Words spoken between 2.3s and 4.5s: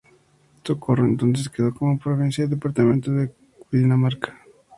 del departamento de Cundinamarca.